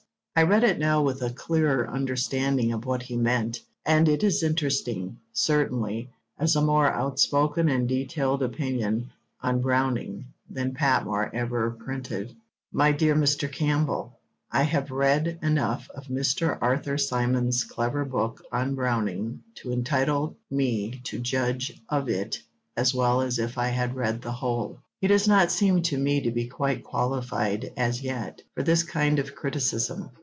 I 0.33 0.43
read 0.43 0.63
it 0.63 0.79
now 0.79 1.03
with 1.03 1.21
a 1.21 1.29
clearer 1.33 1.87
understanding 1.87 2.71
of 2.71 2.85
what 2.85 3.03
he 3.03 3.17
meant, 3.17 3.59
and 3.85 4.07
it 4.09 4.23
is 4.23 4.41
interesting, 4.41 5.17
certainly, 5.33 6.09
as 6.39 6.55
a 6.55 6.63
more 6.63 6.89
outspoken 6.91 7.67
and 7.69 7.87
detailed 7.87 8.41
opinion 8.41 9.11
on 9.41 9.61
Browning 9.61 10.25
than 10.49 10.73
Patmore 10.73 11.29
ever 11.35 11.71
printed. 11.71 12.33
MY 12.71 12.91
DEAR 12.93 13.13
MR. 13.13 13.51
CAMPBELL, 13.51 14.17
I 14.51 14.63
have 14.63 14.89
read 14.89 15.37
enough 15.43 15.87
of 15.93 16.05
Mr. 16.07 16.57
Arthur 16.59 16.97
Symons' 16.97 17.63
clever 17.65 18.03
book 18.05 18.41
on 18.53 18.73
Browning 18.73 19.43
to 19.55 19.71
entitle 19.71 20.37
me 20.49 21.01
to 21.03 21.19
judge 21.19 21.79
of 21.89 22.09
it 22.09 22.39
as 22.77 22.95
well 22.95 23.21
as 23.21 23.37
if 23.37 23.57
I 23.59 23.67
had 23.67 23.95
read 23.95 24.21
the 24.21 24.31
whole. 24.31 24.79
He 25.01 25.07
does 25.07 25.27
not 25.27 25.51
seem 25.51 25.81
to 25.83 25.97
me 25.97 26.21
to 26.21 26.31
be 26.31 26.47
quite 26.47 26.83
qualified, 26.83 27.71
as 27.75 28.01
yet, 28.01 28.41
for 28.55 28.63
this 28.63 28.83
kind 28.83 29.19
of 29.19 29.35
criticism. 29.35 30.09